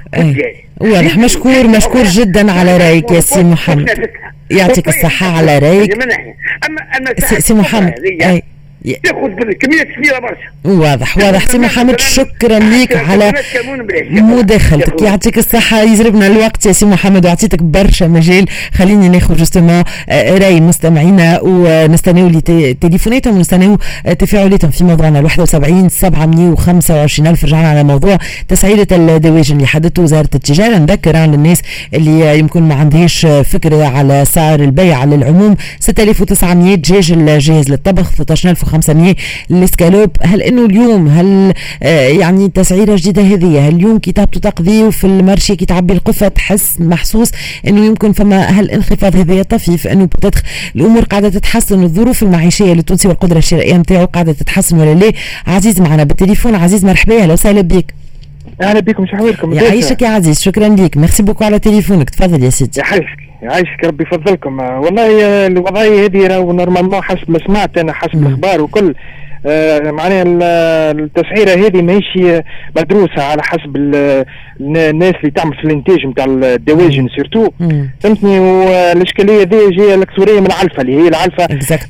واضح 0.81 1.19
مشكور 1.19 1.67
مشكور 1.67 2.05
جدا 2.05 2.53
على 2.53 2.77
رأيك 2.77 3.11
يا 3.11 3.21
سي 3.21 3.43
محمد. 3.43 4.11
يعطيك 4.51 4.89
الصحة 4.89 5.37
على 5.37 5.59
رأيك. 5.59 5.99
سي 7.41 7.55
محمد 7.55 7.95
تاخذ 8.85 9.53
كميات 9.61 9.87
كبيرة 9.97 10.19
برشا. 10.19 10.79
واضح 10.85 11.19
واضح. 11.19 11.47
سي 11.47 11.59
محمد 11.59 12.01
شكرا 12.01 12.59
لك 12.59 12.97
على 12.97 13.33
مداخلتك. 14.11 15.03
يعطيك 15.03 15.39
الصحة 15.39 15.83
يزربنا 15.83 16.27
الوقت. 16.27 16.67
يا 16.67 16.73
سي 16.73 16.87
محمد 16.87 17.27
وعطيتك 17.27 17.63
برشا 17.63 18.05
مجال. 18.05 18.47
خليني 18.75 19.09
ناخذ 19.09 19.37
justement 19.37 19.83
آه، 20.09 20.39
رأي 20.39 20.61
مستمعينا 20.61 21.41
ونستناو 21.43 22.29
لي 22.29 22.75
تليفوناتهم 22.75 23.37
ونستناو 23.37 23.79
آه، 24.07 24.13
تفاعلاتهم 24.13 24.71
في 24.71 24.85
موضوعنا 24.85 25.19
ال 25.19 25.25
71 25.25 25.89
725 25.89 27.27
ألف 27.27 27.45
رجعنا 27.45 27.69
على 27.69 27.85
موضوع 27.85 28.19
تسعيرة 28.49 28.87
الدواجن 28.93 29.57
اللي 29.57 29.67
حددته 29.67 30.03
وزارة 30.03 30.29
التجارة. 30.35 30.79
نذكر 30.79 31.17
عن 31.17 31.35
الناس 31.35 31.63
اللي 31.95 32.39
يمكن 32.39 32.63
ما 32.63 32.75
عندهاش 32.75 33.27
فكرة 33.27 33.85
على 33.85 34.25
سعر 34.25 34.61
البيع 34.61 34.99
على 34.99 35.15
العموم. 35.15 35.57
6900 35.81 36.75
دجاج 36.75 37.13
الجاهز 37.13 37.71
للطبخ 37.71 38.11
13000 38.11 38.68
500 38.69 39.15
الاسكالوب 39.51 40.11
هل 40.23 40.43
إنه 40.43 40.67
اليوم 40.67 41.09
هل 41.09 41.55
آه، 41.83 42.09
يعني 42.09 42.49
تسعيرة 42.49 42.97
جديدة 42.97 43.23
هذه 43.23 43.69
هل 43.69 43.75
اليوم 43.75 43.99
كي 43.99 44.13
تهبطوا 44.13 44.41
تقضيوا 44.41 44.91
في 44.91 45.05
المارشي 45.05 45.57
كي 45.57 45.67
تعبي 45.67 45.93
القفة 45.95 46.29
تحس 46.29 46.81
محسوس 46.81 47.31
إنه 47.69 47.87
يمكن 47.87 48.13
فما 48.13 48.41
هل 48.45 48.71
انخفاض 48.71 49.17
هذايا 49.17 49.43
طفيف 49.43 49.87
إنه 49.87 50.05
بتدخل 50.05 50.43
الأمور 50.77 51.05
قاعدة 51.05 51.29
تتحسن 51.29 51.83
الظروف 51.83 52.23
المعيشية 52.23 52.73
للتونسي 52.73 53.09
والقدرة 53.09 53.39
الشرائية 53.39 53.77
نتاعو 53.77 54.05
قاعدة 54.05 54.33
تتحسن 54.33 54.79
ولا 54.81 54.95
لا؟ 54.95 55.13
عزيز 55.47 55.81
معنا 55.81 56.05
بالتليفون. 56.05 56.55
عزيز 56.55 56.85
مرحبا 56.85 57.23
أهلا 57.23 57.33
وسهلا 57.33 57.61
بك. 57.61 57.95
أهلا 58.63 58.81
بكم 58.81 59.07
شحوالكم 59.07 59.53
يعيشك 59.53 60.03
يا 60.03 60.09
عزيز 60.09 60.41
شكرا 60.41 60.69
لك. 60.69 60.97
merci 60.97 61.23
beaucoup 61.23 61.45
على 61.45 61.59
تليفونك. 61.59 62.11
تفضل 62.11 62.43
يا 62.43 62.51
سيدي. 62.51 62.81
يعيشك 62.81 63.28
يعيشك 63.43 63.85
ربي 63.85 64.05
يفضلكم. 64.05 64.61
والله 64.61 65.47
الوضعية 65.47 66.05
هذه 66.05 66.27
راهو 66.27 66.53
normalement 66.53 67.03
حسب 67.03 67.31
ما 67.31 67.39
سمعت 67.47 67.79
أنا 67.79 67.93
حسب 67.93 68.27
الأخبار 68.27 68.63
وكل. 68.63 68.89
آه 68.89 68.95
معناها 69.93 70.23
التسعيرة 70.91 71.67
هذه 71.67 71.83
ماهيش 71.83 72.19
مدروسة 72.77 73.23
على 73.23 73.43
حسب 73.43 73.77
الناس 74.61 75.15
اللي 75.21 75.31
تعمل 75.35 75.57
في 75.57 75.65
الإنتاج 75.65 76.07
نتاع 76.07 76.25
الدواجن 76.29 77.09
surtout. 77.17 77.49
فهمتني؟ 78.01 78.39
والإشكالية 78.41 79.43
هذه 79.43 79.71
جاية 79.71 79.95
الأكثرية 79.95 80.41
من 80.41 80.47
العلفة 80.47 80.83
اللي 80.83 81.03
هي 81.03 81.09
العلفة 81.09 81.47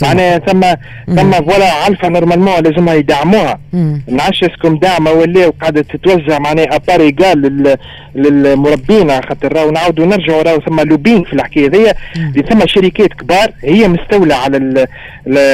معناها 0.09 0.39
ثم 0.39 0.61
ثم 1.17 1.31
voilà 1.33 1.73
علفة 1.73 2.09
normalement 2.09 2.63
لازمها 2.63 2.95
يدعموها. 2.95 3.59
ما 3.73 4.01
نعرفش 4.09 4.45
est-ce 4.45 4.62
que 4.62 4.71
هم 4.71 4.77
دعمه 4.79 5.11
ولا 5.13 5.47
وقاعدة 5.47 5.83
تتوزع 5.83 6.39
معناها 6.39 6.77
à 6.77 6.82
part 6.82 7.01
égale 7.01 7.77
للمربين 8.15 9.11
خاطر 9.11 9.53
راهو 9.53 9.71
نعاودوا 9.71 10.07
نرجعوا 10.07 10.43
راهو 10.43 10.61
ثم 10.61 10.81
lobbying 10.81 11.25
في 11.25 11.33
الحكاية 11.33 11.69
هذيا 11.69 11.95
اللي 12.17 12.43
ثم 12.43 12.67
شركات 12.67 13.13
كبار 13.13 13.49
هي 13.65 13.89
مستولى 13.89 14.35
على 14.35 14.87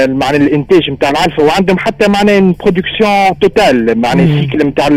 معناها 0.08 0.36
الإنتاج 0.36 0.90
نتاع 0.90 1.10
العلفة 1.10 1.42
وعندهم 1.42 1.78
حتى 1.84 2.08
معناها 2.08 2.54
production 2.60 3.38
totale 3.40 3.98
معناها 3.98 4.24
ال 4.24 4.31
cycle 4.31 4.66
نتاع 4.66 4.88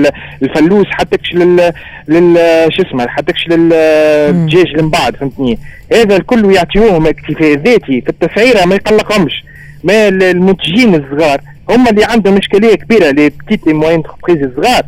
الفلوس 0.42 0.86
حتى 0.90 1.18
لل 1.34 1.74
لل 2.08 2.38
شو 2.74 2.82
اسمه 2.82 3.08
حتىكش 3.08 3.48
للدجاج 3.48 4.68
اللي 4.68 4.84
من 4.84 4.90
بعد 4.90 5.16
فهمتني؟ 5.16 5.60
هذا 5.94 6.16
الكل 6.16 6.56
يعطيوهم 6.56 7.08
اكتفاء 7.08 7.54
ذاتي 7.54 8.02
في 8.02 8.10
التسعيره 8.10 8.66
ما 8.66 8.76
يقلقهمش. 8.76 9.44
ما 9.84 10.08
المنتجين 10.08 10.96
الصغار 10.96 11.42
هم 11.70 11.88
اللي 11.88 12.06
عندهم 12.06 12.38
إشكالية 12.38 12.76
كبيرة 12.76 13.12
لي 13.12 13.30
بتيت 13.30 13.68
لي 13.68 13.74
موين 13.74 14.04
الصغار. 14.30 14.84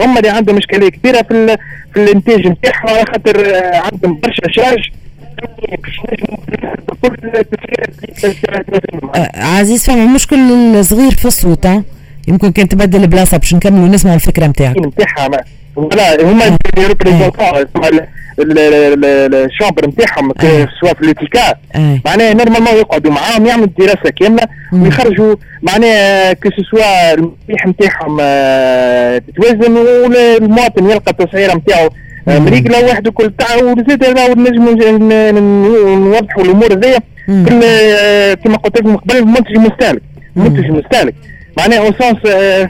هم 0.00 0.18
اللي 0.18 0.28
عندهم 0.28 0.56
إشكالية 0.56 0.88
كبيرة 0.88 1.22
في 1.22 1.56
في 1.94 2.02
الإنتاج 2.02 2.46
نتاعهم 2.46 2.88
على 2.88 3.04
خاطر 3.04 3.54
عندهم 3.92 4.20
برشا 4.20 4.50
شارج 4.50 4.90
عزيز 9.34 9.84
فهم 9.86 10.14
مشكل 10.14 10.36
الصغير 10.76 11.10
في 11.10 11.24
الصوت 11.24 11.66
يمكن 12.28 12.52
كان 12.52 12.68
تبدل 12.68 13.06
بلاصه 13.06 13.36
باش 13.36 13.54
نكملوا 13.54 13.88
نسمع 13.88 14.14
الفكرة 14.14 14.46
نتاعك. 14.46 14.78
نتاعها 14.78 15.44
ولا 15.76 16.22
هما 16.22 16.56
ي 16.78 16.87
représentent 16.87 18.00
ال 19.34 19.41
chambre 19.41 19.86
نتاعهم 19.86 20.32
سواء 20.80 20.94
في 20.94 21.06
l'UTICA 21.06 21.54
معناها 22.06 22.34
normalement 22.34 22.74
يقعدوا 22.74 23.12
معاهم 23.12 23.46
يعملوا 23.46 23.68
دراسة 23.78 24.10
كاملة 24.20 24.46
ويخرجوا. 24.72 25.36
معناها 25.62 26.32
que 26.32 26.48
ce 26.70 26.85
soit 26.85 27.14
المليح 27.14 27.66
نتاعهم 27.66 28.16
تتوازن 29.18 29.76
والمواطن 29.76 30.90
يلقى 30.90 31.10
التسعيره 31.10 31.54
نتاعو. 31.54 31.90
مريقله 32.26 32.86
واحد 32.86 33.08
وكل 33.08 33.32
تاع 33.38 33.56
وزاد 33.56 34.38
نجموا 34.38 34.74
نوضحوا 35.96 36.44
الأمور 36.44 36.72
هذيا. 36.72 36.98
كما 38.34 38.56
قلت 38.56 38.78
لكم 38.78 38.96
قبل 38.96 39.16
المنتج 39.16 39.56
المستهلك 39.56 40.02
المنتج 40.36 40.64
المستهلك 40.64 41.14
معناها 41.58 41.78
au 41.78 41.92
sens 41.92 42.18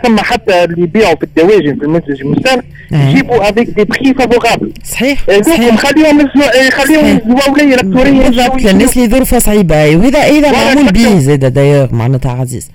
ثم 0.04 0.18
حتى 0.18 0.64
اللي 0.64 0.82
يبيعوا 0.82 1.14
في 1.14 1.22
الدواجن 1.22 1.78
في 1.78 1.84
المنتج 1.84 2.20
المستهلك 2.20 2.64
يجيبوا 2.92 3.50
avec 3.50 3.70
des 3.70 3.84
prix 3.84 4.14
favorables 4.14 4.72
صحيح 4.84 5.24
صحيح. 5.26 5.76
خليهم 5.76 6.18
خليهم 6.70 7.06
الزواوليه 7.06 7.74
الالكترونيه 7.74 8.28
بالضبط 8.28 8.62
للناس 8.62 8.96
اللي 8.96 9.08
ظروفها 9.08 9.38
صعيبة. 9.38 9.96
وهذا 9.96 10.18
إذا 10.18 10.52
معمول 10.52 10.92
به 10.92 11.18
زاد 11.18 11.52
دايوغ 11.52 11.94
معناتها 11.94 12.32
عزيز. 12.32 12.70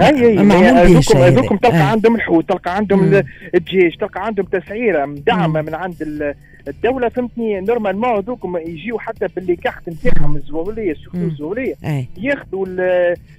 أي 0.00 0.26
أي 0.26 1.00
هذوكم 1.16 1.56
تلقى 1.56 1.90
عندهم 1.90 2.14
الحوت 2.14 2.48
تلقى 2.48 2.76
عندهم 2.76 3.22
الدجاج 3.54 3.96
تلقى 3.96 4.26
عندهم 4.26 4.46
تسعيرة 4.46 5.06
مدعمة 5.06 5.62
من 5.62 5.74
عند 5.74 6.34
الدولة 6.68 7.08
فهمتني؟ 7.08 7.60
normalement 7.60 8.16
هذوكم 8.16 8.56
يجيو 8.56 8.98
حتى 8.98 9.26
ب 9.36 9.41
les 9.41 9.56
cartes 9.56 9.88
نتاعهم 9.88 10.36
الزواوليه 10.36 10.92
السوق 10.92 11.14
الزواوليه 11.14 11.74
ياخذوا 12.18 12.66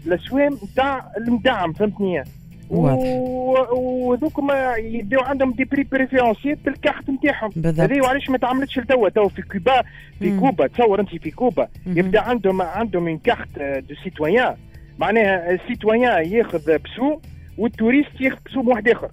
الأسوام 0.05 0.57
نتاع 0.63 1.05
المدعم 1.17 1.73
فهمتني؟ 1.73 2.23
وذوك 2.69 4.41
يبداو 4.77 5.21
عندهم 5.21 5.51
des 5.51 5.63
prix 5.63 5.87
préférentiels 5.91 6.55
بال 6.55 6.71
carte 6.71 7.09
نتاعهم 7.09 7.51
هذه 7.65 8.01
وعلاش 8.01 8.29
ما 8.29 8.37
تعملتش 8.37 8.79
لتوا 8.79 9.09
تو 9.09 9.27
في 9.27 9.41
كوبا 9.41 9.81
في 10.19 10.39
كوبا 10.39 10.67
تصور 10.67 10.99
أنت 10.99 11.09
في 11.09 11.31
كوبا. 11.31 11.67
يبدأ 11.87 12.21
عندهم 12.21 12.61
عندهم 12.61 13.17
carte 13.17 13.59
de 13.59 13.95
citoyen 14.03 14.55
معناها 14.99 15.51
ال 15.51 15.61
citoyen 15.61 16.31
ياخذ 16.31 16.59
بسوم 16.59 17.19
وال 17.57 17.70
touriste 17.70 18.21
ياخذ 18.21 18.37
بسوم 18.45 18.67
واحد 18.67 18.89
آخر. 18.89 19.11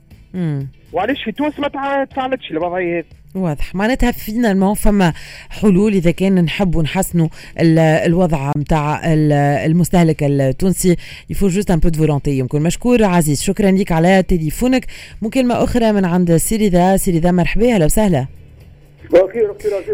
وعلاش 0.92 1.25
في 1.25 1.32
تونس 1.32 1.61
ما 1.61 1.68
تفعلتش 2.04 2.50
الوضعيه 2.50 2.99
هذه؟ 2.99 3.04
واضح. 3.35 3.75
معناتها 3.75 4.11
فينا 4.11 4.75
فما 4.75 5.12
حلول 5.50 5.92
إذا 5.92 6.11
كان 6.11 6.44
نحبوا 6.44 6.82
نحسنوا 6.82 7.28
الوضع 8.06 8.52
نتاع 8.58 9.00
المستهلك 9.66 10.23
التونسي. 10.23 10.97
il 11.31 11.37
faut 11.37 11.49
juste 11.49 11.71
un 11.71 11.78
peu 11.78 11.88
de 11.88 11.99
volonté 11.99 12.38
يمكن 12.38 12.62
مشكور 12.62 13.04
عزيز. 13.04 13.42
شكرا 13.42 13.70
لك 13.70 13.92
على 13.92 14.23
تليفونك. 14.23 14.87
مكالمه 15.23 15.64
أخرى 15.64 15.92
من 15.92 16.04
عند 16.04 16.37
سي 16.37 16.69
رضا 16.69 16.97
سي 16.97 17.19
رضا 17.19 17.31
مرحبا. 17.30 17.75
أهلا 17.75 17.85
وسهلا. 17.85 18.26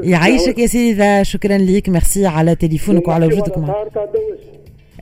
يعيشك 0.02 0.58
يا 0.58 0.66
سي 0.66 0.92
رضا 0.92 1.23
شكرا 1.22 1.58
لك 1.58 1.88
ميرسي 1.88 2.26
على 2.26 2.54
تليفونك 2.54 3.08
وعلى 3.08 3.26
وجودك 3.26 3.58
معنا. 3.58 3.74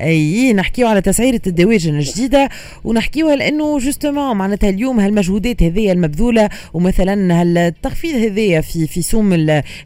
أي 0.03 0.53
نحكيو 0.53 0.87
على 0.87 1.01
تسعيرة 1.01 1.41
الدواجن 1.47 1.95
الجديدة 1.95 2.49
ونحكيوها 2.85 3.37
لأنه 3.37 3.79
justement 3.79 4.37
معناتها 4.37 4.71
اليوم 4.71 5.01
هالمجهودات 5.01 5.63
هذه 5.63 5.93
المبذولة 5.93 6.49
ومثلا 6.75 7.41
هالتخفيض 7.41 8.15
هذايا 8.15 8.61
في 8.61 8.87
في 8.87 9.03
سوم 9.03 9.33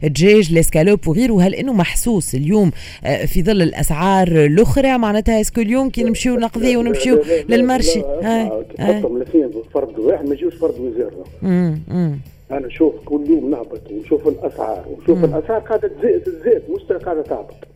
الدجاج 0.03 0.49
الإسكالوب 0.51 1.07
وغيره 1.07 1.41
هل 1.41 1.55
إنه 1.55 1.73
محسوس 1.73 2.35
اليوم 2.35 2.71
آه، 3.03 3.25
في 3.25 3.43
ظل 3.43 3.61
الأسعار 3.61 4.27
الأخرى؟ 4.27 4.97
معناتها 4.97 5.41
اسكو 5.41 5.61
اليوم 5.61 5.89
كي 5.89 6.03
نمشيو 6.03 6.35
نقضي 6.35 6.77
ونمشيو 6.77 7.23
للمرشي؟ 7.49 8.01
هاي 8.23 8.63
تحطهم 8.77 9.17
الاثنين 9.17 9.49
فرد 9.73 9.99
واحد 9.99 10.27
ما 10.27 10.33
يجيوش 10.33 10.55
فرد 10.55 10.79
وزير. 10.79 11.09
أنا 12.51 12.67
نشوف 12.67 12.93
كل 13.05 13.23
يوم 13.29 13.49
نهبط 13.51 13.91
ونشوف 13.91 14.27
الأسعار 14.27 14.85
ونشوف 14.87 15.23
الأسعار 15.23 15.59
قاعدة 15.59 15.87
تزيد 15.87 16.21
تزيد 16.21 16.61
مش 16.69 17.03
قاعدة 17.03 17.21
تهبط 17.21 17.67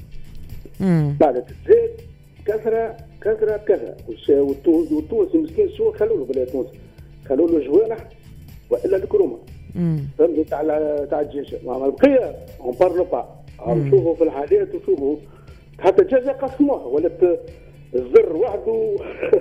قاعدة 1.21 1.39
تزيد 1.39 2.10
كثرة 2.45 2.97
كثرة 3.21 3.57
كثرة. 3.57 3.95
والتونسي 4.91 5.37
مسكين 5.37 5.69
شو؟ 5.69 5.91
خلوا 5.91 6.17
له 6.17 6.25
بلاد 6.25 6.47
تونس. 6.47 6.67
خلوا 7.29 7.47
له 7.47 7.65
جوانح 7.67 7.97
وإلا 8.69 8.97
الكرومه 8.97 9.37
فهمت؟ 10.19 10.49
تاع 10.49 10.61
تاع 11.05 11.21
الدجاج 11.21 11.65
ما 11.65 11.85
البقيه 11.85 12.35
اون 12.61 12.75
بارلو 12.79 13.03
با 13.03 13.35
نشوفوا 13.67 14.15
في 14.15 14.23
الحالات 14.23 14.75
وشوفوا. 14.75 15.15
حتى 15.79 16.01
الدجاجه 16.01 16.31
قسموها. 16.31 16.85
ولات 16.85 17.39
الزر 17.95 18.35
وحده. 18.35 18.95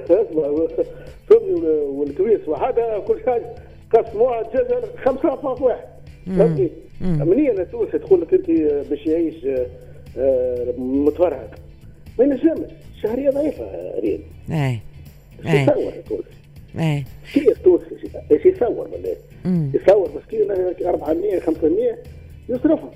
فهمني 1.28 1.60
والكويس 1.70 2.48
وحدها 2.48 2.98
كل 2.98 3.20
حاجة 3.26 3.54
قسموها. 3.94 4.40
الدجاجه 4.40 4.82
خمسة 5.04 5.36
فاص 5.36 5.60
واحد. 5.62 5.88
فهمتني 6.26 6.70
منين 7.00 7.70
تونس 7.70 7.90
تقول 7.90 8.20
لك 8.20 8.34
أنت 8.34 8.50
باش 8.90 9.06
يعيش 9.06 9.46
آه، 10.18 10.74
متفرهد؟ 10.78 11.50
ما 12.18 12.24
ينجمش. 12.24 12.70
الشهرية 13.04 13.30
ضعيفة 13.30 13.64
ريم 14.00 14.20
اي 14.50 14.78
اي 15.46 15.62
يصور 15.62 15.92
تونس 16.08 16.24
اي 16.78 17.04
كيف 17.34 17.58
تونس 17.58 17.80
إيش 18.32 18.46
يصور 18.46 18.88
ولا 18.88 19.14
يصور 19.74 20.10
مسكين 20.16 20.50
400 20.86 21.40
500 21.40 21.98
يصرفها. 22.48 22.90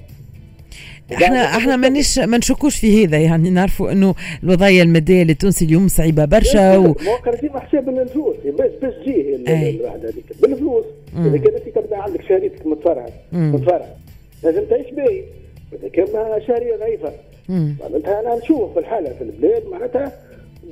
إحنا 1.12 1.44
إحنا 1.44 1.76
مانيش 1.76 2.18
ما 2.18 2.38
نشكوش 2.38 2.76
في 2.76 3.04
هذا 3.04 3.18
يعني 3.18 3.50
نعرفوا 3.50 3.92
إنه 3.92 4.14
الوضعية 4.42 4.82
المادية 4.82 5.22
للتونسي 5.22 5.64
اليوم 5.64 5.88
صعيبة 5.88 6.24
برشا 6.24 6.76
و 6.76 6.82
مؤخرا 6.82 7.52
ما 7.52 7.60
حساب 7.60 7.88
الفلوس. 7.88 8.36
باش 8.44 8.70
باش 8.82 8.94
تجي 8.94 9.36
الواحد 9.36 10.06
هذيك. 10.06 10.24
بالفلوس. 10.42 10.84
إذا 11.16 11.38
كان 11.38 11.54
أنت 11.54 11.78
تبدا 11.78 11.96
عندك 11.96 12.22
شريتك 12.28 12.66
متفرع 12.66 13.06
متفرع 13.32 13.88
لازم 14.42 14.64
تعيش 14.64 14.90
باهي. 14.90 15.22
إذا 15.72 15.88
كان 15.88 16.06
شهرية 16.46 16.76
ضعيفة. 16.76 17.12
معناتها 17.48 18.20
أنا 18.20 18.36
نشوف 18.38 18.78
الحالة 18.78 19.12
في 19.12 19.24
البلاد 19.24 19.62
معناتها 19.70 20.12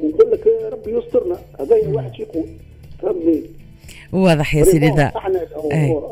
نقول 0.02 0.33
لك 0.33 0.47
ربي 0.73 0.99
يسترنا. 0.99 1.37
هذا 1.61 1.76
واحد 1.88 2.21
يقول. 2.21 2.45
فهمني 3.02 3.43
واضح 4.12 4.55
يا 4.55 4.64
سيدي 4.64 4.88
ذا. 4.88 5.12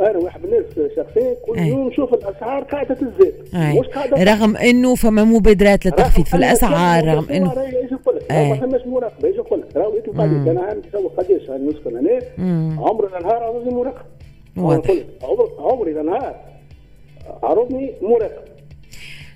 أنا 0.00 0.18
واحد 0.18 0.40
من 0.40 0.52
الناس 0.52 0.92
شخصيا 0.96 1.34
كل 1.46 1.58
يوم 1.58 1.88
نشوف 1.88 2.14
الأسعار 2.14 2.62
قاعدة 2.62 2.94
تزيد. 2.94 3.34
مش 3.54 3.86
قاعدة 3.86 4.24
رغم 4.24 4.56
إنه 4.56 4.94
فما 4.94 5.24
مبادرات 5.24 5.86
للتخفيض 5.86 6.24
في 6.24 6.36
الأسعار 6.36 7.04
رغم 7.04 7.30
انه 7.30 7.62
إيش 7.62 7.92
نقول 7.92 8.16
لك؟ 8.16 8.32
ما 8.32 8.54
فماش 8.54 8.86
مراقبة 8.86 9.28
إيش 9.28 9.36
نقول 9.36 9.60
لك؟ 9.60 9.76
راهو 9.76 9.96
انت 9.96 10.48
أنا 10.48 10.62
عندي 10.62 10.88
قداش 11.16 11.50
نسكن 11.50 11.96
هنا. 11.96 12.20
عمري 12.78 13.06
النهار 13.06 13.58
لازم 13.58 13.76
مراقبه 13.76 14.04
واضح. 14.56 14.94
عمري 15.58 16.00
النهار 16.00 16.36
عرضني 17.42 17.92
مراقبه 18.02 18.50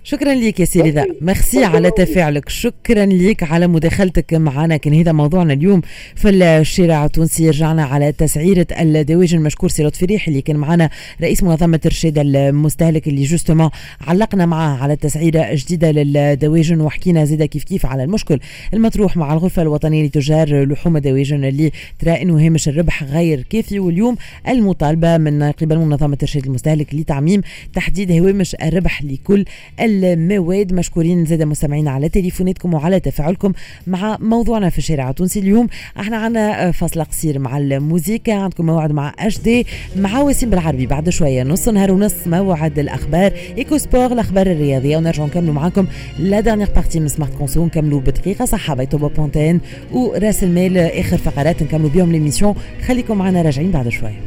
شكرا 0.07 0.35
لك 0.35 0.61
يا 0.61 0.65
سي 0.65 0.91
رضا. 0.91 1.07
ميرسي 1.21 1.65
على 1.65 1.91
تفاعلك. 1.91 2.49
شكرا 2.49 3.07
لك 3.07 3.43
على 3.43 3.67
مداخلتك 3.67 4.35
معنا 4.35 4.77
كان 4.77 4.95
هذا 4.95 5.13
موضوعنا 5.13 5.53
اليوم 5.53 5.81
في 6.17 6.29
الشارع 6.29 7.05
التونسي. 7.05 7.51
رجعنا 7.51 7.85
على 7.85 8.13
تسعيرة 8.13 8.67
الدواجن 8.81 9.41
مشكور 9.41 9.71
سي 9.71 9.83
لطفي 9.85 10.05
ريح 10.05 10.29
اللي 10.29 10.41
كان 10.41 10.57
معنا 10.57 10.91
رئيس 11.23 11.43
منظمة 11.43 11.81
إرشاد 11.87 12.19
المستهلك 12.19 13.09
اللي 13.09 13.23
justement 13.23 13.71
علقنا 14.01 14.47
معاه 14.47 14.77
على 14.77 14.97
تسعيرة 14.97 15.55
جديدة 15.55 15.91
للدواجن. 15.91 16.81
وحكينا 16.81 17.25
زيدا 17.25 17.47
كيف 17.47 17.65
كيف 17.65 17.87
على 17.87 18.05
المشكل 18.05 18.41
المطروح 18.75 19.17
مع 19.17 19.33
الغرفة 19.33 19.63
الوطنية 19.63 20.07
لتجار 20.07 20.65
لحوم 20.65 20.97
الدواجن 20.97 21.45
اللي 21.45 21.73
ترى 21.99 22.23
انه 22.23 22.47
هامش 22.47 22.69
الربح 22.69 23.05
غير 23.05 23.45
كافي. 23.51 23.79
واليوم 23.79 24.17
المطالبة 24.49 25.17
من 25.17 25.43
قبل 25.43 25.79
منظمة 25.79 26.19
إرشاد 26.23 26.47
المستهلك 26.47 26.95
لتعميم 26.95 27.41
تحديد 27.75 28.13
هوامش 28.13 28.55
الربح 28.63 29.03
لكل 29.03 29.45
المواد 29.95 30.73
مشكورين 30.73 31.25
زاد 31.25 31.43
مستمعين 31.43 31.89
على 31.89 32.09
تليفوناتكم 32.09 32.75
وعلى 32.75 33.01
تفاعلكم 33.01 33.53
مع 33.87 34.19
موضوعنا 34.21 34.71
في 34.71 34.79
الشارع 34.79 35.11
التونسي 35.11 35.39
اليوم. 35.41 35.69
إحنا 36.01 36.17
عنا 36.17 36.71
فصل 36.71 37.05
قصير 37.05 37.39
مع 37.39 37.59
الموسيقى. 37.59 38.33
عندكم 38.33 38.67
موعد 38.67 38.93
مع 38.93 39.15
HD 39.19 39.67
مع 39.97 40.21
وسيم 40.21 40.51
بالعربي 40.51 40.87
بعد 40.87 41.09
شوية. 41.09 41.43
نص 41.43 41.69
نهار 41.69 41.93
ونص 41.93 42.27
موعد 42.27 42.79
الأخبار. 42.79 43.33
Eco 43.59 43.79
Sport 43.79 44.13
الأخبار 44.13 44.47
الرياضية. 44.47 44.97
ونرجع 44.97 45.25
نكملوا 45.25 45.55
معاكم 45.55 45.87
la 46.19 46.41
dernière 46.41 46.69
partie 46.75 47.01
من 47.01 47.09
Smart 47.09 47.35
Conso 47.35 47.67
نكملوا 47.67 48.01
بدقيقة 48.01 48.45
صحة 48.45 48.75
بيتوبا 48.75 49.09
بونتين. 49.09 49.61
وراس 49.93 50.45
المال 50.45 50.79
آخر 50.79 51.17
فقرات 51.17 51.63
نكملوا 51.63 51.91
بيهم 51.91 52.13
l'émission 52.13 52.55
خليكم 52.87 53.19
معنا 53.19 53.43
راجعين 53.43 53.71
بعد 53.71 53.89
شوية. 53.89 54.25